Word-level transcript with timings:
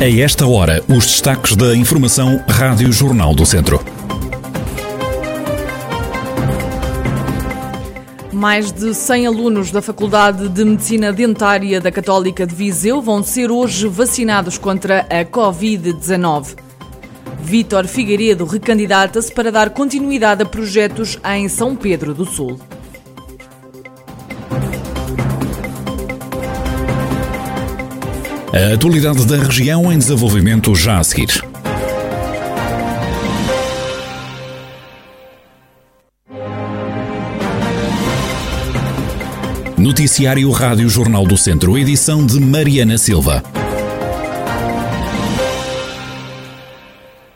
A 0.00 0.08
esta 0.08 0.46
hora, 0.46 0.80
os 0.88 1.06
destaques 1.06 1.56
da 1.56 1.74
Informação 1.74 2.40
Rádio 2.48 2.92
Jornal 2.92 3.34
do 3.34 3.44
Centro. 3.44 3.84
Mais 8.32 8.70
de 8.70 8.94
100 8.94 9.26
alunos 9.26 9.72
da 9.72 9.82
Faculdade 9.82 10.48
de 10.50 10.64
Medicina 10.64 11.12
Dentária 11.12 11.80
da 11.80 11.90
Católica 11.90 12.46
de 12.46 12.54
Viseu 12.54 13.02
vão 13.02 13.24
ser 13.24 13.50
hoje 13.50 13.88
vacinados 13.88 14.56
contra 14.56 15.00
a 15.10 15.24
Covid-19. 15.24 16.54
Vítor 17.40 17.88
Figueiredo 17.88 18.44
recandidata-se 18.44 19.34
para 19.34 19.50
dar 19.50 19.70
continuidade 19.70 20.44
a 20.44 20.46
projetos 20.46 21.18
em 21.34 21.48
São 21.48 21.74
Pedro 21.74 22.14
do 22.14 22.24
Sul. 22.24 22.56
A 28.58 28.74
atualidade 28.74 29.24
da 29.24 29.36
região 29.36 29.92
em 29.92 29.96
desenvolvimento 29.96 30.74
já 30.74 30.98
a 30.98 31.04
seguir. 31.04 31.44
Noticiário 39.78 40.50
Rádio 40.50 40.88
Jornal 40.88 41.24
do 41.24 41.36
Centro, 41.36 41.78
edição 41.78 42.26
de 42.26 42.40
Mariana 42.40 42.98
Silva. 42.98 43.44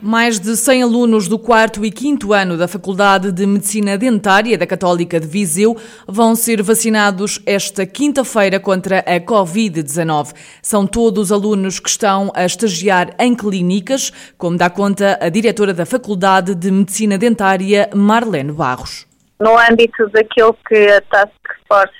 Mais 0.05 0.37
de 0.37 0.57
100 0.57 0.83
alunos 0.83 1.29
do 1.29 1.39
quarto 1.39 1.85
e 1.85 1.89
quinto 1.89 2.33
ano 2.33 2.57
da 2.57 2.67
Faculdade 2.67 3.31
de 3.31 3.45
Medicina 3.45 3.97
Dentária 3.97 4.57
da 4.57 4.67
Católica 4.67 5.17
de 5.17 5.25
Viseu 5.25 5.77
vão 6.05 6.35
ser 6.35 6.61
vacinados 6.61 7.41
esta 7.45 7.85
quinta-feira 7.85 8.59
contra 8.59 8.99
a 8.99 9.17
Covid-19. 9.21 10.33
São 10.61 10.85
todos 10.85 11.31
alunos 11.31 11.79
que 11.79 11.87
estão 11.87 12.33
a 12.35 12.43
estagiar 12.43 13.15
em 13.17 13.33
clínicas, 13.33 14.11
como 14.37 14.57
dá 14.57 14.69
conta 14.69 15.17
a 15.21 15.29
diretora 15.29 15.73
da 15.73 15.85
Faculdade 15.85 16.53
de 16.53 16.69
Medicina 16.69 17.17
Dentária, 17.17 17.89
Marlene 17.95 18.51
Barros. 18.51 19.07
No 19.39 19.57
âmbito 19.57 20.09
daquilo 20.09 20.53
que 20.67 20.85
a 20.91 20.99
Task 20.99 21.31
Force 21.65 21.93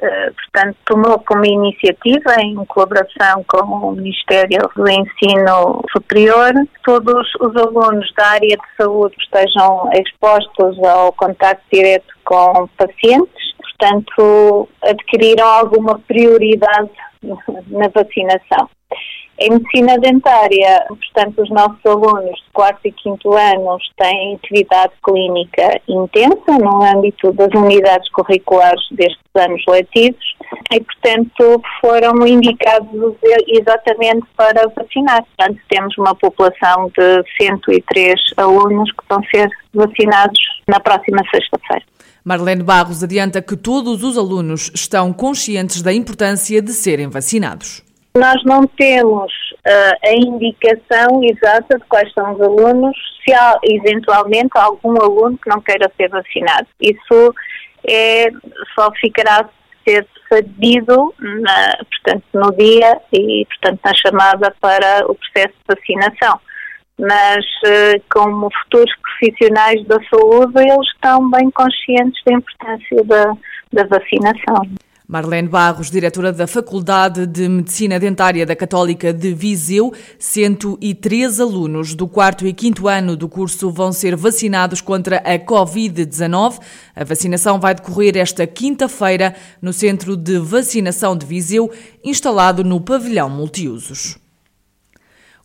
portanto, 0.00 0.76
tomou 0.84 1.18
como 1.20 1.44
iniciativa, 1.44 2.40
em 2.40 2.54
colaboração 2.66 3.44
com 3.48 3.64
o 3.64 3.92
Ministério 3.92 4.70
do 4.74 4.88
Ensino 4.88 5.82
Superior, 5.90 6.52
todos 6.84 7.28
os 7.40 7.56
alunos 7.56 8.12
da 8.16 8.26
área 8.26 8.56
de 8.56 8.76
saúde 8.76 9.16
estejam 9.18 9.90
expostos 9.94 10.78
ao 10.84 11.12
contato 11.12 11.60
direto 11.72 12.14
com 12.24 12.68
pacientes, 12.76 13.54
portanto, 13.60 14.68
adquiriram 14.82 15.46
alguma 15.46 15.98
prioridade 16.00 16.90
na 17.68 17.88
vacinação. 17.88 18.68
Em 19.38 19.50
medicina 19.50 19.98
dentária, 19.98 20.86
portanto, 20.88 21.42
os 21.42 21.50
nossos 21.50 21.84
alunos 21.84 22.36
de 22.36 22.50
quarto 22.54 22.80
e 22.86 22.92
quinto 22.92 23.34
anos 23.34 23.82
têm 23.98 24.36
atividade 24.36 24.94
clínica 25.04 25.78
intensa 25.86 26.58
no 26.58 26.82
âmbito 26.82 27.32
das 27.34 27.48
unidades 27.54 28.10
curriculares 28.12 28.82
destes 28.92 29.20
anos 29.34 29.62
letivos 29.68 30.24
e, 30.72 30.80
portanto, 30.80 31.62
foram 31.82 32.26
indicados 32.26 32.88
exatamente 33.46 34.26
para 34.34 34.68
vacinar. 34.68 35.22
Portanto, 35.36 35.60
temos 35.68 35.98
uma 35.98 36.14
população 36.14 36.90
de 36.96 37.22
103 37.38 38.14
alunos 38.38 38.90
que 38.92 39.04
vão 39.06 39.22
ser 39.24 39.50
vacinados 39.74 40.40
na 40.66 40.80
próxima 40.80 41.22
sexta-feira. 41.30 41.84
Marlene 42.24 42.62
Barros 42.62 43.04
adianta 43.04 43.42
que 43.42 43.56
todos 43.56 44.02
os 44.02 44.16
alunos 44.16 44.70
estão 44.74 45.12
conscientes 45.12 45.82
da 45.82 45.92
importância 45.92 46.60
de 46.60 46.72
serem 46.72 47.08
vacinados. 47.08 47.85
Nós 48.16 48.42
não 48.44 48.66
temos 48.66 49.30
uh, 49.30 49.96
a 50.02 50.12
indicação 50.14 51.22
exata 51.22 51.78
de 51.78 51.84
quais 51.84 52.10
são 52.14 52.32
os 52.32 52.40
alunos, 52.40 52.96
se 53.22 53.34
há 53.34 53.58
eventualmente 53.62 54.52
algum 54.54 54.96
aluno 54.98 55.36
que 55.36 55.50
não 55.50 55.60
queira 55.60 55.92
ser 55.98 56.08
vacinado. 56.08 56.66
Isso 56.80 57.34
é, 57.86 58.28
só 58.74 58.90
ficará 58.98 59.42
a 59.42 59.48
ser 59.86 60.06
sabido 60.32 61.14
na, 61.18 61.76
portanto, 61.84 62.24
no 62.32 62.56
dia 62.56 62.98
e 63.12 63.46
portanto, 63.46 63.80
na 63.84 63.94
chamada 63.94 64.54
para 64.62 65.04
o 65.10 65.14
processo 65.14 65.54
de 65.68 65.76
vacinação. 65.76 66.40
Mas, 66.98 67.44
uh, 67.66 68.02
como 68.10 68.48
futuros 68.62 68.94
profissionais 69.02 69.84
da 69.84 69.98
saúde, 70.08 70.58
eles 70.58 70.88
estão 70.94 71.30
bem 71.30 71.50
conscientes 71.50 72.18
da 72.24 72.32
importância 72.32 73.04
da, 73.04 73.24
da 73.74 73.84
vacinação. 73.84 74.85
Marlene 75.08 75.46
Barros, 75.46 75.88
diretora 75.88 76.32
da 76.32 76.48
Faculdade 76.48 77.28
de 77.28 77.48
Medicina 77.48 77.96
Dentária 77.96 78.44
da 78.44 78.56
Católica 78.56 79.12
de 79.12 79.32
Viseu, 79.32 79.92
103 80.18 81.38
alunos 81.38 81.94
do 81.94 82.08
quarto 82.08 82.44
e 82.44 82.52
quinto 82.52 82.88
ano 82.88 83.16
do 83.16 83.28
curso 83.28 83.70
vão 83.70 83.92
ser 83.92 84.16
vacinados 84.16 84.80
contra 84.80 85.18
a 85.18 85.38
Covid-19. 85.38 86.58
A 86.96 87.04
vacinação 87.04 87.60
vai 87.60 87.76
decorrer 87.76 88.16
esta 88.16 88.48
quinta-feira 88.48 89.36
no 89.62 89.72
Centro 89.72 90.16
de 90.16 90.38
Vacinação 90.38 91.16
de 91.16 91.24
Viseu, 91.24 91.70
instalado 92.02 92.64
no 92.64 92.80
pavilhão 92.80 93.30
multiusos. 93.30 94.25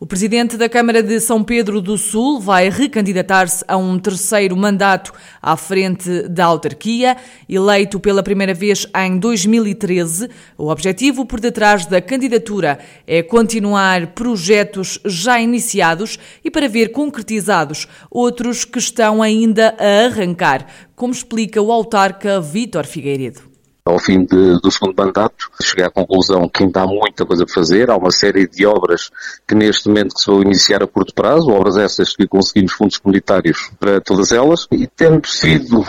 O 0.02 0.08
presidente 0.08 0.58
da 0.58 0.68
Câmara 0.68 1.04
de 1.04 1.20
São 1.20 1.44
Pedro 1.44 1.80
do 1.80 1.96
Sul 1.96 2.40
vai 2.40 2.72
recandidatar-se 2.72 3.64
a 3.68 3.78
um 3.78 4.00
terceiro 4.00 4.58
mandato 4.58 5.14
à 5.40 5.56
frente 5.56 6.28
da 6.28 6.46
autarquia, 6.46 7.16
eleito 7.48 8.00
pela 8.00 8.24
primeira 8.24 8.52
vez 8.52 8.88
em 8.96 9.20
2013. 9.20 10.28
O 10.58 10.72
objetivo 10.72 11.24
por 11.24 11.40
detrás 11.40 11.86
da 11.86 12.02
candidatura 12.02 12.80
é 13.06 13.22
continuar 13.22 14.08
projetos 14.08 15.00
já 15.06 15.40
iniciados 15.40 16.18
e 16.44 16.50
para 16.50 16.68
ver 16.68 16.92
concretizados 16.92 17.88
outros 18.10 18.66
que 18.66 18.80
estão 18.80 19.22
ainda 19.22 19.76
a 19.78 20.06
arrancar, 20.08 20.66
como 20.96 21.14
explica 21.14 21.62
o 21.62 21.72
autarca 21.72 22.42
Vítor 22.42 22.88
Figueiredo 22.88 23.51
ao 23.84 24.00
fim 24.00 24.24
de, 24.24 24.60
do 24.62 24.72
segundo 24.72 24.96
mandato, 24.96 25.50
cheguei 25.62 25.86
à 25.86 25.90
conclusão 25.90 26.48
que 26.48 26.64
ainda 26.64 26.82
há 26.82 26.88
muita 26.88 27.26
coisa 27.26 27.46
para 27.46 27.54
fazer, 27.54 27.90
há 27.90 27.98
uma 27.98 28.12
série 28.12 28.48
de 28.48 28.66
obras 28.66 29.10
que 29.48 29.56
neste 29.56 29.88
momento 29.88 30.18
se 30.18 30.30
vão 30.30 30.42
iniciar 30.42 30.84
a 30.84 30.88
curto 30.88 31.14
prazo, 31.14 31.50
obras 31.50 31.78
essas 31.78 32.16
que 32.16 32.28
conseguimos 32.28 32.74
fundos 32.74 32.98
comunitários 32.98 33.72
para 33.80 34.00
todas 34.00 34.32
elas, 34.32 34.68
e 34.72 34.88
tendo 34.88 35.28
sido, 35.28 35.84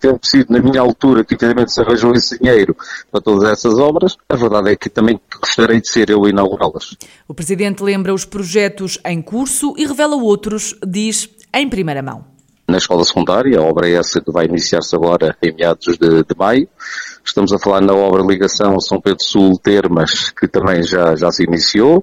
tendo 0.00 0.20
sido 0.22 0.52
na 0.52 0.60
minha 0.60 0.80
altura 0.80 1.24
que 1.24 1.34
efetivamente 1.34 1.72
se 1.72 1.80
arranjou 1.80 2.12
esse 2.14 2.38
dinheiro 2.38 2.76
para 3.10 3.20
todas 3.20 3.50
essas 3.50 3.78
obras, 3.78 4.16
a 4.28 4.36
verdade 4.36 4.70
é 4.70 4.76
que 4.76 4.88
também 4.88 5.20
gostaria 5.40 5.80
de 5.80 5.88
ser 5.88 6.10
eu 6.10 6.24
a 6.24 6.28
inaugurá-las. 6.28 6.96
O 7.26 7.34
Presidente 7.34 7.82
lembra 7.82 8.12
os 8.12 8.24
projetos 8.24 8.98
em 9.04 9.22
curso 9.22 9.74
e 9.76 9.86
revela 9.86 10.16
outros, 10.16 10.74
diz, 10.86 11.28
em 11.54 11.68
primeira 11.68 12.02
mão. 12.02 12.24
Na 12.68 12.76
escola 12.76 13.02
secundária, 13.02 13.58
a 13.58 13.62
obra 13.62 13.88
é 13.88 13.94
essa 13.94 14.20
que 14.20 14.30
vai 14.30 14.44
iniciar-se 14.44 14.94
agora 14.94 15.34
em 15.42 15.54
meados 15.54 15.96
de, 15.96 16.22
de 16.22 16.36
maio, 16.36 16.68
Estamos 17.28 17.52
a 17.52 17.58
falar 17.58 17.82
na 17.82 17.92
obra 17.92 18.22
Ligação 18.22 18.80
São 18.80 18.98
Pedro 19.02 19.22
Sul 19.22 19.58
Termas, 19.62 20.30
que 20.30 20.48
também 20.48 20.82
já, 20.82 21.14
já 21.14 21.30
se 21.30 21.44
iniciou. 21.44 22.02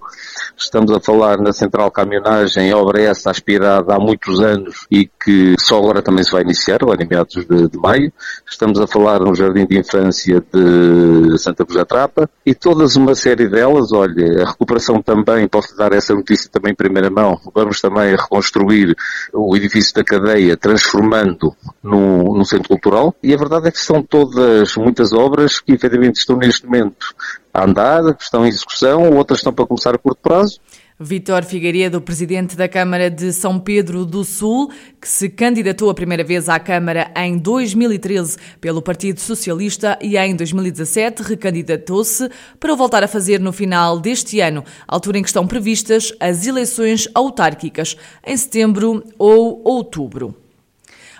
Estamos 0.57 0.91
a 0.91 0.99
falar 0.99 1.37
na 1.37 1.51
Central 1.51 1.91
Caminhonagem, 1.91 2.73
obra 2.73 3.01
essa 3.01 3.29
aspirada 3.29 3.93
há 3.93 3.99
muitos 3.99 4.39
anos 4.39 4.87
e 4.89 5.05
que 5.05 5.55
só 5.59 5.77
agora 5.77 6.01
também 6.01 6.23
se 6.23 6.31
vai 6.31 6.43
iniciar, 6.43 6.79
agora 6.81 7.03
em 7.03 7.07
meados 7.07 7.45
de, 7.45 7.67
de 7.69 7.77
maio. 7.77 8.11
Estamos 8.49 8.79
a 8.79 8.87
falar 8.87 9.19
no 9.19 9.35
Jardim 9.35 9.65
de 9.65 9.77
Infância 9.77 10.41
de 10.53 11.37
Santa 11.37 11.65
Cruz 11.65 11.77
da 11.77 11.85
Trapa 11.85 12.29
e 12.45 12.55
todas 12.55 12.95
uma 12.95 13.15
série 13.15 13.49
delas, 13.49 13.91
olha, 13.91 14.43
a 14.43 14.49
recuperação 14.51 15.01
também, 15.01 15.47
posso 15.47 15.75
dar 15.75 15.91
essa 15.91 16.13
notícia 16.13 16.49
também 16.49 16.71
em 16.71 16.75
primeira 16.75 17.09
mão, 17.09 17.39
vamos 17.53 17.81
também 17.81 18.15
reconstruir 18.15 18.95
o 19.33 19.55
edifício 19.57 19.93
da 19.93 20.03
cadeia, 20.03 20.55
transformando 20.55 21.53
num, 21.83 22.33
num 22.33 22.45
centro 22.45 22.69
cultural 22.69 23.13
e 23.21 23.33
a 23.33 23.37
verdade 23.37 23.67
é 23.67 23.71
que 23.71 23.79
são 23.79 24.01
todas 24.01 24.75
muitas 24.77 25.11
obras 25.11 25.59
que 25.59 25.73
efetivamente 25.73 26.17
estão 26.17 26.37
neste 26.37 26.65
momento 26.65 27.07
a 27.55 27.63
andar, 27.63 28.13
que 28.13 28.23
estão 28.23 28.45
em 28.45 28.49
execução, 28.49 29.11
outras 29.13 29.39
estão 29.39 29.53
para 29.53 29.65
começar 29.65 29.95
a 29.95 29.97
curto 29.97 30.19
prazo. 30.21 30.59
Vítor 30.99 31.43
Figueiredo, 31.43 31.99
presidente 31.99 32.55
da 32.55 32.69
Câmara 32.69 33.09
de 33.09 33.33
São 33.33 33.59
Pedro 33.59 34.05
do 34.05 34.23
Sul, 34.23 34.71
que 34.99 35.07
se 35.07 35.29
candidatou 35.29 35.89
a 35.89 35.93
primeira 35.93 36.23
vez 36.23 36.47
à 36.47 36.57
Câmara 36.57 37.11
em 37.17 37.37
2013 37.37 38.37
pelo 38.61 38.81
Partido 38.81 39.19
Socialista 39.19 39.97
e 40.01 40.17
em 40.17 40.35
2017 40.35 41.21
recandidatou-se 41.21 42.29
para 42.59 42.73
o 42.73 42.77
voltar 42.77 43.03
a 43.03 43.09
fazer 43.09 43.41
no 43.41 43.51
final 43.51 43.99
deste 43.99 44.39
ano, 44.39 44.63
altura 44.87 45.17
em 45.17 45.21
que 45.21 45.29
estão 45.29 45.45
previstas 45.45 46.13
as 46.17 46.47
eleições 46.47 47.09
autárquicas, 47.13 47.97
em 48.25 48.37
setembro 48.37 49.03
ou 49.17 49.61
outubro. 49.65 50.44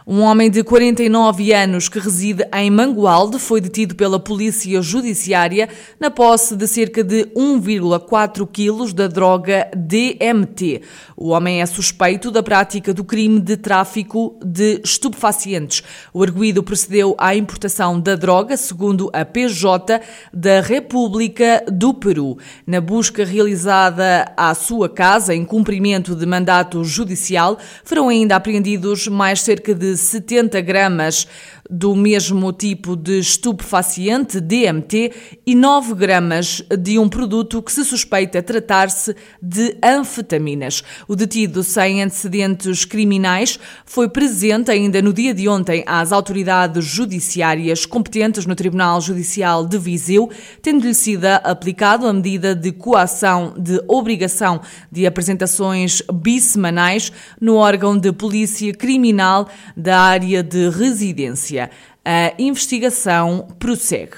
Um 0.07 0.21
homem 0.21 0.51
de 0.51 0.63
49 0.63 1.51
anos 1.51 1.89
que 1.89 1.97
reside 1.97 2.47
em 2.53 2.69
Mangualde 2.69 3.39
foi 3.39 3.59
detido 3.59 3.95
pela 3.95 4.19
Polícia 4.19 4.79
Judiciária 4.79 5.67
na 5.99 6.11
posse 6.11 6.55
de 6.55 6.67
cerca 6.67 7.03
de 7.03 7.25
1,4 7.35 8.47
quilos 8.47 8.93
da 8.93 9.07
droga 9.07 9.67
DMT. 9.75 10.83
O 11.17 11.29
homem 11.29 11.59
é 11.59 11.65
suspeito 11.65 12.29
da 12.29 12.43
prática 12.43 12.93
do 12.93 13.03
crime 13.03 13.39
de 13.39 13.57
tráfico 13.57 14.37
de 14.45 14.79
estupefacientes. 14.83 15.81
O 16.13 16.21
arguído 16.21 16.61
procedeu 16.61 17.15
à 17.17 17.35
importação 17.35 17.99
da 17.99 18.15
droga, 18.15 18.55
segundo 18.57 19.09
a 19.11 19.25
PJ 19.25 19.99
da 20.31 20.61
República 20.61 21.63
do 21.67 21.95
Peru. 21.95 22.37
Na 22.67 22.79
busca 22.79 23.25
realizada 23.25 24.31
à 24.37 24.53
sua 24.53 24.87
casa, 24.87 25.33
em 25.33 25.43
cumprimento 25.43 26.15
de 26.15 26.27
mandato 26.27 26.83
judicial, 26.83 27.57
foram 27.83 28.07
ainda 28.07 28.35
apreendidos 28.35 29.07
mais 29.07 29.41
cerca 29.41 29.73
de 29.73 29.94
70 29.95 30.61
gramas 30.61 31.27
do 31.69 31.95
mesmo 31.95 32.53
tipo 32.53 32.95
de 32.95 33.19
estupefaciente, 33.19 34.39
DMT, 34.39 35.11
e 35.45 35.55
9 35.55 35.95
gramas 35.95 36.63
de 36.77 36.99
um 36.99 37.09
produto 37.09 37.61
que 37.61 37.71
se 37.71 37.83
suspeita 37.83 38.41
tratar-se 38.41 39.15
de 39.41 39.75
anfetaminas. 39.83 40.83
O 41.07 41.15
detido, 41.15 41.63
sem 41.63 42.03
antecedentes 42.03 42.85
criminais, 42.85 43.59
foi 43.85 44.07
presente 44.09 44.69
ainda 44.69 45.01
no 45.01 45.11
dia 45.11 45.33
de 45.33 45.47
ontem 45.47 45.83
às 45.87 46.11
autoridades 46.11 46.85
judiciárias 46.85 47.85
competentes 47.85 48.45
no 48.45 48.55
Tribunal 48.55 49.01
Judicial 49.01 49.65
de 49.65 49.77
Viseu, 49.77 50.29
tendo-lhe 50.61 50.93
sido 50.93 51.25
aplicado 51.25 52.07
a 52.07 52.13
medida 52.13 52.55
de 52.55 52.71
coação 52.71 53.53
de 53.57 53.81
obrigação 53.87 54.61
de 54.91 55.05
apresentações 55.07 56.01
bissemanais 56.13 57.11
no 57.39 57.55
órgão 57.55 57.97
de 57.97 58.11
polícia 58.11 58.73
criminal 58.73 59.47
da 59.75 59.99
área 59.99 60.43
de 60.43 60.69
residência. 60.69 61.54
A 61.59 62.33
investigação 62.37 63.47
prossegue. 63.59 64.17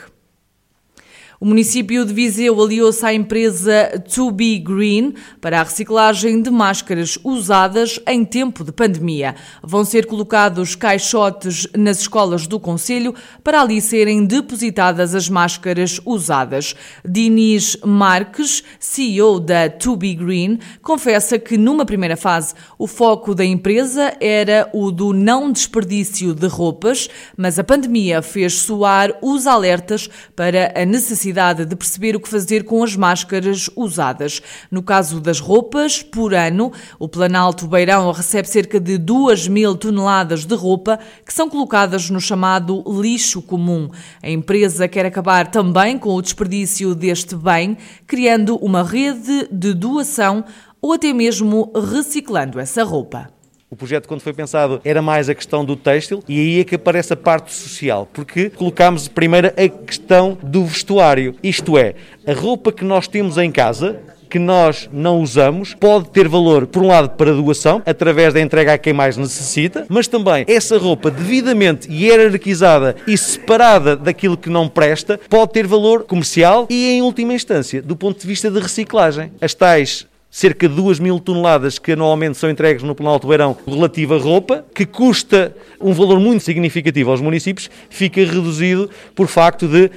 O 1.40 1.46
município 1.46 2.04
de 2.04 2.12
Viseu 2.12 2.60
aliou-se 2.60 3.06
à 3.06 3.14
empresa 3.14 4.04
To 4.16 4.32
Be 4.32 4.58
Green 4.58 5.14
para 5.40 5.60
a 5.60 5.64
reciclagem 5.64 6.42
de 6.42 6.50
máscaras 6.50 7.20
usadas 7.24 8.00
em 8.08 8.26
tempo 8.26 8.64
de 8.64 8.72
pandemia. 8.72 9.36
Vão 9.62 9.86
ser 9.86 10.08
colocados 10.08 10.74
caixotes 10.74 11.68
nas 11.78 12.00
escolas 12.00 12.48
do 12.48 12.60
Conselho 12.60 13.14
para 13.44 13.62
ali 13.62 13.80
serem 13.82 14.26
depositadas 14.26 15.14
as 15.14 15.30
máscaras 15.30 16.02
usadas. 16.04 16.76
Dinis 17.08 17.78
Marques, 17.86 18.64
CEO 18.80 19.40
da 19.40 19.70
To 19.70 19.96
Be 19.96 20.16
Green, 20.16 20.58
confessa 20.82 21.38
que 21.38 21.56
numa 21.56 21.86
primeira 21.86 22.18
fase 22.18 22.56
o 22.80 22.88
foco 22.88 23.36
da 23.36 23.46
empresa 23.46 24.12
era 24.20 24.68
o 24.74 24.90
do 24.90 25.14
não 25.14 25.52
desperdício 25.52 26.34
de 26.34 26.48
roupas, 26.48 27.08
mas 27.38 27.60
a 27.60 27.64
pandemia 27.64 28.24
fez 28.24 28.54
soar 28.54 29.16
os 29.22 29.46
alertas 29.46 30.10
para 30.36 30.74
a 30.76 30.84
necessidade 30.84 31.27
necessidade 31.28 31.66
de 31.66 31.76
perceber 31.76 32.16
o 32.16 32.20
que 32.20 32.30
fazer 32.30 32.64
com 32.64 32.84
as 32.84 32.96
máscaras 32.96 33.70
usadas. 33.76 34.42
No 34.72 34.82
caso 34.82 35.20
das 35.20 35.40
roupas, 35.40 36.02
por 36.02 36.34
ano, 36.34 36.72
o 36.98 37.08
Planalto 37.08 37.68
Beirão 37.68 38.12
recebe 38.12 38.48
cerca 38.48 38.80
de 38.80 38.98
2 38.98 39.48
mil 39.48 39.76
toneladas 39.76 40.46
de 40.46 40.56
roupa 40.56 41.00
que 41.26 41.34
são 41.34 41.50
colocadas 41.50 42.10
no 42.10 42.22
chamado 42.22 42.84
lixo 43.02 43.42
comum. 43.42 43.90
A 44.22 44.30
empresa 44.30 44.88
quer 44.88 45.06
acabar 45.06 45.48
também 45.48 45.98
com 45.98 46.16
o 46.16 46.22
desperdício 46.22 46.96
deste 46.96 47.36
bem, 47.36 47.78
criando 48.06 48.56
uma 48.58 48.84
rede 48.84 49.48
de 49.52 49.74
doação 49.74 50.46
ou 50.82 50.94
até 50.94 51.12
mesmo 51.12 51.72
reciclando 51.76 52.60
essa 52.60 52.84
roupa. 52.84 53.37
O 53.70 53.76
projeto, 53.76 54.08
quando 54.08 54.22
foi 54.22 54.32
pensado, 54.32 54.80
era 54.86 55.02
mais 55.02 55.28
a 55.28 55.36
questão 55.36 55.66
do 55.66 55.76
têxtil 55.76 56.24
e 56.26 56.40
aí 56.40 56.60
é 56.62 56.64
que 56.64 56.76
aparece 56.76 57.12
a 57.12 57.18
parte 57.18 57.54
social, 57.54 58.08
porque 58.14 58.50
colocámos 58.50 59.10
primeiro 59.10 59.48
a 59.50 59.68
questão 59.68 60.38
do 60.42 60.64
vestuário. 60.64 61.36
Isto 61.44 61.78
é, 61.78 61.94
a 62.26 62.32
roupa 62.32 62.72
que 62.72 62.86
nós 62.86 63.10
temos 63.10 63.38
em 63.38 63.52
casa, 63.52 64.00
que 64.30 64.40
nós 64.40 64.90
não 64.94 65.20
usamos 65.20 65.74
pode 65.74 66.10
ter 66.12 66.30
valor, 66.30 66.66
por 66.66 66.82
um 66.82 66.88
lado, 66.88 67.10
para 67.10 67.34
doação, 67.34 67.82
através 67.86 68.34
da 68.34 68.40
entrega 68.40 68.72
a 68.72 68.78
quem 68.78 68.94
mais 68.94 69.18
necessita, 69.18 69.86
mas 69.90 70.08
também 70.08 70.46
essa 70.48 70.78
roupa 70.78 71.12
devidamente 71.12 71.92
hierarquizada 71.92 72.96
e 73.06 73.18
separada 73.18 73.98
daquilo 73.98 74.38
que 74.38 74.50
não 74.50 74.70
presta 74.70 75.20
pode 75.30 75.52
ter 75.52 75.68
valor 75.68 76.06
comercial 76.06 76.68
e, 76.70 76.92
em 76.92 77.02
última 77.02 77.34
instância, 77.34 77.82
do 77.82 77.98
ponto 77.98 78.22
de 78.22 78.28
vista 78.28 78.50
de 78.50 78.62
reciclagem. 78.62 79.34
As 79.42 79.54
tais 79.54 80.08
cerca 80.30 80.68
de 80.68 80.76
2 80.76 81.00
mil 81.00 81.20
toneladas 81.20 81.80
que 81.80 81.94
anualmente 81.94 82.38
são 82.38 82.50
entregues 82.50 82.84
no 82.84 82.94
Planalto 82.96 83.28
Beirão 83.28 83.58
relativa 83.66 84.16
a 84.16 84.20
roupa, 84.20 84.66
que 84.74 84.86
custa 84.86 85.56
um 85.80 85.94
valor 85.94 86.20
muito 86.20 86.44
significativo 86.44 87.12
aos 87.12 87.22
municípios, 87.22 87.70
fica 87.90 88.22
reduzido 88.22 88.90
por 89.16 89.28
facto 89.28 89.68
de 89.68 89.90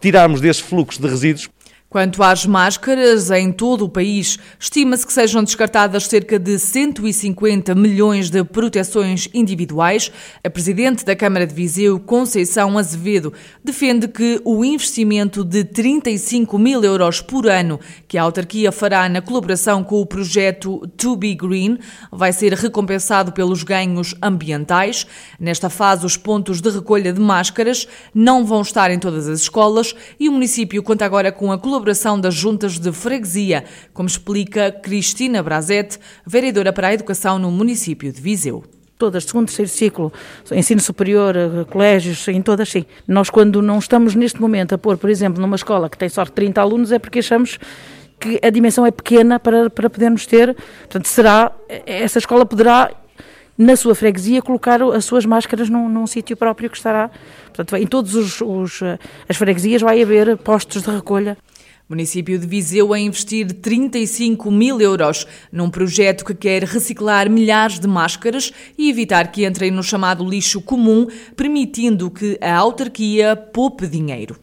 tirarmos 0.00 0.40
desse 0.40 0.62
fluxo 0.62 1.00
de 1.00 1.08
resíduos 1.08 1.50
Quanto 1.92 2.22
às 2.22 2.46
máscaras, 2.46 3.30
em 3.30 3.52
todo 3.52 3.84
o 3.84 3.88
país, 3.88 4.38
estima-se 4.58 5.06
que 5.06 5.12
sejam 5.12 5.44
descartadas 5.44 6.06
cerca 6.06 6.38
de 6.38 6.58
150 6.58 7.74
milhões 7.74 8.30
de 8.30 8.42
proteções 8.42 9.28
individuais. 9.34 10.10
A 10.42 10.48
presidente 10.48 11.04
da 11.04 11.14
Câmara 11.14 11.46
de 11.46 11.54
Viseu, 11.54 12.00
Conceição 12.00 12.78
Azevedo, 12.78 13.34
defende 13.62 14.08
que 14.08 14.40
o 14.42 14.64
investimento 14.64 15.44
de 15.44 15.64
35 15.64 16.58
mil 16.58 16.82
euros 16.82 17.20
por 17.20 17.46
ano 17.46 17.78
que 18.08 18.16
a 18.16 18.22
autarquia 18.22 18.72
fará 18.72 19.06
na 19.06 19.20
colaboração 19.20 19.84
com 19.84 20.00
o 20.00 20.06
projeto 20.06 20.88
To 20.96 21.14
Be 21.14 21.34
Green 21.34 21.78
vai 22.10 22.32
ser 22.32 22.54
recompensado 22.54 23.32
pelos 23.32 23.62
ganhos 23.62 24.14
ambientais. 24.22 25.06
Nesta 25.38 25.68
fase, 25.68 26.06
os 26.06 26.16
pontos 26.16 26.62
de 26.62 26.70
recolha 26.70 27.12
de 27.12 27.20
máscaras 27.20 27.86
não 28.14 28.46
vão 28.46 28.62
estar 28.62 28.90
em 28.90 28.98
todas 28.98 29.28
as 29.28 29.40
escolas 29.40 29.94
e 30.18 30.26
o 30.26 30.32
município 30.32 30.82
conta 30.82 31.04
agora 31.04 31.30
com 31.30 31.52
a 31.52 31.58
colaboração 31.58 31.81
colaboração 31.82 32.18
das 32.18 32.34
juntas 32.34 32.78
de 32.78 32.92
freguesia, 32.92 33.64
como 33.92 34.08
explica 34.08 34.70
Cristina 34.70 35.42
Brazete, 35.42 35.98
vereadora 36.24 36.72
para 36.72 36.88
a 36.88 36.94
educação 36.94 37.40
no 37.40 37.50
município 37.50 38.12
de 38.12 38.20
Viseu 38.20 38.62
todas, 38.96 39.24
segundo, 39.24 39.46
terceiro 39.46 39.68
ciclo, 39.68 40.12
ensino 40.52 40.80
superior, 40.80 41.34
colégios, 41.68 42.28
em 42.28 42.40
todas, 42.40 42.68
sim. 42.68 42.84
Nós, 43.08 43.28
quando 43.28 43.60
não 43.60 43.80
estamos 43.80 44.14
neste 44.14 44.40
momento 44.40 44.76
a 44.76 44.78
pôr, 44.78 44.96
por 44.96 45.10
exemplo, 45.10 45.42
numa 45.42 45.56
escola 45.56 45.90
que 45.90 45.98
tem 45.98 46.08
só 46.08 46.24
30 46.24 46.60
alunos, 46.60 46.92
é 46.92 47.00
porque 47.00 47.18
achamos 47.18 47.58
que 48.20 48.38
a 48.40 48.48
dimensão 48.48 48.86
é 48.86 48.92
pequena 48.92 49.40
para, 49.40 49.68
para 49.68 49.90
podermos 49.90 50.24
ter, 50.24 50.54
portanto, 50.82 51.08
será, 51.08 51.50
essa 51.84 52.20
escola 52.20 52.46
poderá, 52.46 52.92
na 53.58 53.74
sua 53.74 53.96
freguesia, 53.96 54.40
colocar 54.40 54.80
as 54.80 55.04
suas 55.04 55.26
máscaras 55.26 55.68
num, 55.68 55.88
num 55.88 56.06
sítio 56.06 56.36
próprio 56.36 56.70
que 56.70 56.76
estará, 56.76 57.10
portanto, 57.46 57.74
em 57.76 57.86
todas 57.88 58.14
eh, 58.14 58.98
as 59.28 59.36
freguesias 59.36 59.82
vai 59.82 60.00
haver 60.00 60.36
postos 60.36 60.82
de 60.82 60.90
recolha. 60.92 61.36
Município 61.92 62.38
de 62.38 62.46
Viseu 62.46 62.94
a 62.94 62.98
investir 62.98 63.52
35 63.52 64.50
mil 64.50 64.80
euros 64.80 65.26
num 65.52 65.68
projeto 65.68 66.24
que 66.24 66.34
quer 66.34 66.64
reciclar 66.64 67.28
milhares 67.28 67.78
de 67.78 67.86
máscaras 67.86 68.50
e 68.78 68.88
evitar 68.88 69.30
que 69.30 69.44
entrem 69.44 69.70
no 69.70 69.82
chamado 69.82 70.24
lixo 70.24 70.62
comum, 70.62 71.06
permitindo 71.36 72.10
que 72.10 72.38
a 72.40 72.56
autarquia 72.56 73.36
poupe 73.36 73.86
dinheiro. 73.86 74.40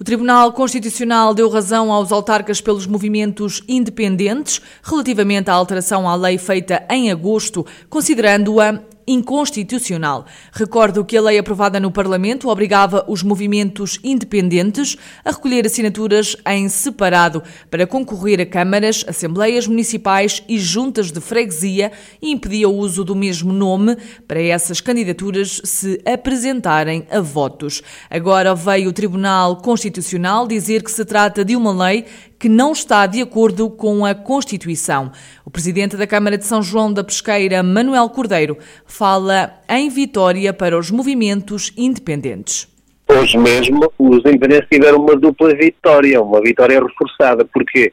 O 0.00 0.04
Tribunal 0.04 0.52
Constitucional 0.52 1.32
deu 1.32 1.48
razão 1.48 1.92
aos 1.92 2.10
autarcas 2.10 2.60
pelos 2.60 2.88
movimentos 2.88 3.62
independentes 3.68 4.60
relativamente 4.82 5.50
à 5.50 5.54
alteração 5.54 6.08
à 6.08 6.16
lei 6.16 6.38
feita 6.38 6.84
em 6.90 7.12
agosto, 7.12 7.64
considerando-a 7.88 8.80
inconstitucional. 9.08 10.26
Recordo 10.52 11.04
que 11.04 11.16
a 11.16 11.22
lei 11.22 11.38
aprovada 11.38 11.80
no 11.80 11.90
Parlamento 11.90 12.48
obrigava 12.48 13.04
os 13.08 13.22
movimentos 13.22 13.98
independentes 14.04 14.96
a 15.24 15.30
recolher 15.30 15.66
assinaturas 15.66 16.36
em 16.46 16.68
separado 16.68 17.42
para 17.70 17.86
concorrer 17.86 18.40
a 18.40 18.46
câmaras, 18.46 19.04
assembleias 19.08 19.66
municipais 19.66 20.42
e 20.46 20.58
juntas 20.58 21.10
de 21.10 21.20
freguesia 21.20 21.90
e 22.20 22.30
impedia 22.30 22.68
o 22.68 22.76
uso 22.76 23.02
do 23.02 23.16
mesmo 23.16 23.52
nome 23.52 23.96
para 24.26 24.42
essas 24.42 24.80
candidaturas 24.80 25.62
se 25.64 26.00
apresentarem 26.04 27.06
a 27.10 27.20
votos. 27.20 27.82
Agora 28.10 28.54
veio 28.54 28.90
o 28.90 28.92
Tribunal 28.92 29.56
Constitucional 29.56 30.46
dizer 30.46 30.82
que 30.82 30.90
se 30.90 31.04
trata 31.04 31.44
de 31.44 31.56
uma 31.56 31.72
lei 31.72 32.04
que 32.38 32.48
não 32.48 32.72
está 32.72 33.06
de 33.06 33.20
acordo 33.20 33.68
com 33.68 34.06
a 34.06 34.14
Constituição. 34.14 35.10
O 35.44 35.50
presidente 35.50 35.96
da 35.96 36.06
Câmara 36.06 36.38
de 36.38 36.46
São 36.46 36.62
João 36.62 36.92
da 36.92 37.02
Pesqueira, 37.02 37.62
Manuel 37.62 38.08
Cordeiro, 38.10 38.56
fala 38.86 39.54
em 39.68 39.88
vitória 39.88 40.52
para 40.52 40.78
os 40.78 40.90
movimentos 40.90 41.72
independentes. 41.76 42.68
Hoje 43.08 43.38
mesmo, 43.38 43.90
os 43.98 44.18
independentes 44.18 44.68
tiveram 44.70 44.98
uma 44.98 45.16
dupla 45.16 45.54
vitória, 45.54 46.20
uma 46.20 46.40
vitória 46.40 46.80
reforçada. 46.80 47.44
Porquê? 47.44 47.92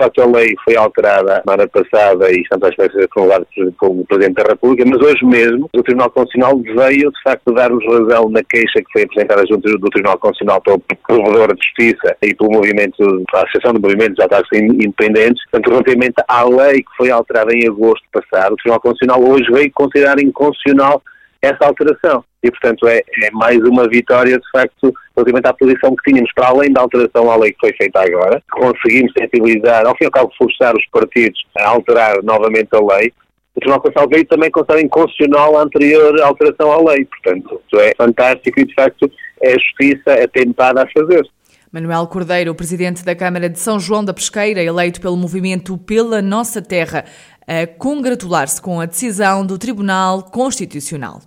Facto 0.00 0.22
a 0.22 0.26
lei 0.26 0.54
foi 0.64 0.76
alterada 0.76 1.42
na 1.46 1.52
semana 1.52 1.68
passada 1.68 2.30
e 2.30 2.40
estamos 2.40 2.64
à 2.64 2.68
espera 2.70 2.88
de 2.88 2.94
ser 2.94 3.08
promulgada 3.08 3.46
pelo 3.78 4.04
Presidente 4.06 4.34
da 4.34 4.50
República, 4.50 4.84
mas 4.86 5.00
hoje 5.00 5.24
mesmo 5.24 5.68
o 5.74 5.82
Tribunal 5.82 6.10
Constitucional 6.10 6.58
veio 6.74 7.10
de 7.10 7.22
facto 7.22 7.52
dar-nos 7.52 7.84
razão 7.84 8.30
na 8.30 8.42
queixa 8.42 8.80
que 8.80 8.92
foi 8.92 9.02
apresentada 9.02 9.44
junto 9.46 9.78
do 9.78 9.90
Tribunal 9.90 10.18
Constitucional 10.18 10.60
pelo 10.62 10.80
Provedor 11.06 11.54
de 11.54 11.64
Justiça 11.64 12.16
e 12.22 12.34
pelo 12.34 12.50
movimento, 12.50 12.96
a 13.34 13.42
Associação 13.42 13.74
de 13.74 13.80
Movimentos 13.80 14.14
de 14.14 14.22
Ataques 14.22 14.50
Independentes, 14.52 15.42
portanto, 15.50 15.70
relativamente 15.70 16.14
à 16.26 16.44
lei 16.44 16.78
que 16.78 16.96
foi 16.96 17.10
alterada 17.10 17.52
em 17.52 17.68
agosto 17.68 18.04
passado, 18.12 18.52
o 18.52 18.56
Tribunal 18.56 18.80
Constitucional 18.80 19.22
hoje 19.22 19.50
veio 19.52 19.70
considerar 19.72 20.18
inconstitucional 20.18 21.02
essa 21.42 21.66
alteração. 21.66 22.24
E, 22.42 22.50
portanto, 22.50 22.86
é, 22.88 23.02
é 23.22 23.30
mais 23.32 23.58
uma 23.58 23.88
vitória, 23.88 24.38
de 24.38 24.50
facto, 24.50 24.92
relativamente 25.14 25.46
à 25.46 25.52
posição 25.52 25.94
que 25.94 26.10
tínhamos, 26.10 26.32
para 26.34 26.48
além 26.48 26.72
da 26.72 26.80
alteração 26.80 27.30
à 27.30 27.36
lei 27.36 27.52
que 27.52 27.60
foi 27.60 27.72
feita 27.74 28.00
agora. 28.00 28.42
Conseguimos 28.50 29.12
sensibilizar, 29.18 29.86
ao 29.86 29.96
fim 29.96 30.04
e 30.04 30.06
ao 30.06 30.12
cabo, 30.12 30.32
forçar 30.38 30.74
os 30.74 30.86
partidos 30.90 31.40
a 31.58 31.68
alterar 31.68 32.22
novamente 32.22 32.68
a 32.72 32.78
lei. 32.78 33.12
O 33.54 33.60
Tribunal 33.60 33.80
Constitucional 33.80 34.08
veio 34.10 34.26
também 34.26 34.50
considerar 34.50 34.80
inconstitucional 34.80 35.58
a 35.58 35.62
anterior 35.62 36.20
alteração 36.22 36.72
à 36.72 36.92
lei. 36.92 37.04
Portanto, 37.04 37.60
isso 37.66 37.80
é 37.80 37.92
fantástico 37.96 38.60
e, 38.60 38.64
de 38.64 38.74
facto, 38.74 39.10
é 39.42 39.50
a 39.50 39.58
justiça 39.58 40.12
atentada 40.22 40.82
a 40.82 40.88
fazer. 40.88 41.28
Manuel 41.72 42.06
Cordeiro, 42.08 42.54
presidente 42.54 43.04
da 43.04 43.14
Câmara 43.14 43.48
de 43.48 43.58
São 43.58 43.78
João 43.78 44.04
da 44.04 44.12
Pesqueira, 44.12 44.60
eleito 44.62 45.00
pelo 45.00 45.16
movimento 45.16 45.78
Pela 45.78 46.20
Nossa 46.20 46.60
Terra, 46.60 47.04
a 47.46 47.66
congratular-se 47.66 48.60
com 48.60 48.80
a 48.80 48.86
decisão 48.86 49.46
do 49.46 49.56
Tribunal 49.56 50.22
Constitucional. 50.22 51.20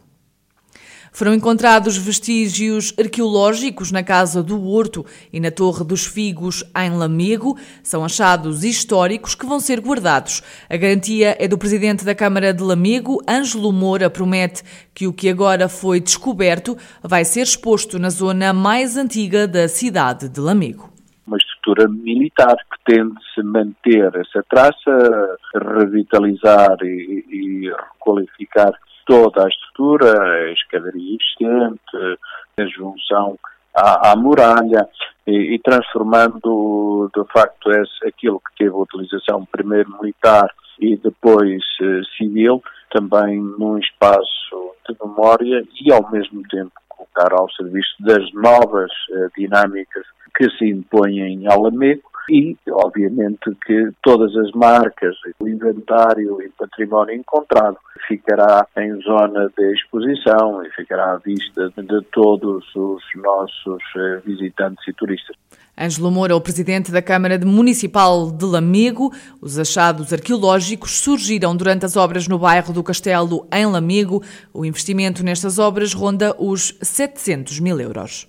Foram 1.14 1.36
encontrados 1.36 1.96
vestígios 1.96 2.92
arqueológicos 3.00 3.92
na 3.92 4.02
Casa 4.02 4.42
do 4.42 4.68
Horto 4.68 5.06
e 5.32 5.40
na 5.40 5.52
Torre 5.52 5.86
dos 5.86 6.08
Figos, 6.08 6.64
em 6.76 6.90
Lamego. 6.90 7.56
São 7.84 8.04
achados 8.04 8.64
históricos 8.64 9.36
que 9.36 9.46
vão 9.46 9.60
ser 9.60 9.80
guardados. 9.80 10.42
A 10.68 10.76
garantia 10.76 11.38
é 11.40 11.48
do 11.48 11.56
presidente 11.56 12.04
da 12.04 12.16
Câmara 12.16 12.52
de 12.52 12.64
Lamego, 12.64 13.22
Ângelo 13.30 13.72
Moura, 13.72 14.10
promete 14.10 14.64
que 14.92 15.06
o 15.06 15.14
que 15.14 15.30
agora 15.30 15.70
foi 15.70 16.00
descoberto 16.00 16.76
vai 17.04 17.24
ser 17.24 17.42
exposto 17.42 18.00
na 18.00 18.10
zona 18.10 18.52
mais 18.52 18.98
antiga 18.98 19.48
da 19.48 19.68
cidade 19.68 20.28
de 20.28 20.40
Lamego 20.40 20.92
uma 21.26 21.38
estrutura 21.38 21.88
militar 21.88 22.58
que 22.58 22.94
tende-se 22.94 23.42
manter 23.44 24.14
essa 24.16 24.44
traça, 24.50 25.38
revitalizar 25.56 26.76
e, 26.82 27.26
e 27.30 27.70
requalificar 27.70 28.74
toda 29.06 29.46
a 29.46 29.48
estrutura, 29.48 30.22
a 30.22 30.52
escadaria 30.52 31.16
existente, 31.16 32.20
a 32.58 32.66
junção 32.66 33.38
à, 33.76 34.12
à 34.12 34.16
muralha 34.16 34.88
e, 35.26 35.56
e, 35.56 35.60
transformando 35.60 37.10
de 37.16 37.24
facto 37.32 37.72
esse, 37.72 38.08
aquilo 38.08 38.40
que 38.40 38.64
teve 38.64 38.76
a 38.76 38.80
utilização 38.80 39.46
primeiro 39.46 39.92
militar 40.00 40.50
e 40.80 40.98
depois 40.98 41.64
eh, 41.82 42.02
civil 42.18 42.62
também 42.92 43.40
num 43.40 43.78
espaço 43.78 44.76
de 44.88 44.96
memória 45.02 45.64
e 45.82 45.92
ao 45.92 46.12
mesmo 46.12 46.44
tempo 46.50 46.72
colocar 46.90 47.34
ao 47.34 47.50
serviço 47.52 47.96
das 48.00 48.32
novas 48.34 48.92
eh, 49.12 49.28
dinâmicas 49.38 50.06
que 50.36 50.50
se 50.58 50.66
impõem 50.66 51.48
ao 51.48 51.62
Lamego 51.62 52.13
e, 52.30 52.56
obviamente, 52.70 53.56
que 53.66 53.90
todas 54.02 54.36
as 54.38 54.52
marcas, 54.52 55.16
o 55.40 55.48
inventário 55.48 56.42
e 56.42 56.50
património 56.50 57.16
encontrado 57.16 57.78
ficará 58.08 58.66
em 58.78 59.02
zona 59.02 59.50
de 59.58 59.74
exposição 59.74 60.64
e 60.64 60.70
ficará 60.72 61.14
à 61.14 61.18
vista 61.18 61.70
de 61.78 62.02
todos 62.12 62.64
os 62.76 63.04
nossos 63.16 63.84
eh, 63.96 64.22
visitantes 64.26 64.88
e 64.88 64.94
turistas. 64.94 65.36
Ângelo 65.76 66.12
Moura, 66.12 66.36
o 66.36 66.42
presidente 66.42 66.92
da 66.92 67.02
Câmara 67.02 67.40
Municipal 67.44 68.32
de 68.32 68.46
Lamego. 68.46 69.12
Os 69.42 69.58
achados 69.58 70.14
arqueológicos 70.14 71.00
surgiram 71.00 71.56
durante 71.56 71.84
as 71.84 71.96
obras 71.96 72.28
no 72.28 72.38
bairro 72.38 72.72
do 72.72 72.84
Castelo, 72.84 73.48
em 73.52 73.66
Lamego. 73.66 74.22
O 74.54 74.64
investimento 74.64 75.24
nestas 75.24 75.58
obras 75.58 75.94
ronda 75.94 76.36
os 76.38 76.78
700 76.80 77.60
mil 77.60 77.80
euros. 77.80 78.22